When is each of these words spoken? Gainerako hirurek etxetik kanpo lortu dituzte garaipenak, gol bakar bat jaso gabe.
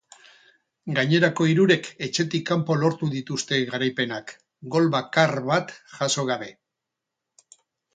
Gainerako 0.99 1.47
hirurek 1.49 1.89
etxetik 2.07 2.47
kanpo 2.49 2.79
lortu 2.85 3.11
dituzte 3.19 3.63
garaipenak, 3.75 4.37
gol 4.77 4.93
bakar 5.01 5.39
bat 5.55 5.79
jaso 5.97 6.31
gabe. 6.35 6.55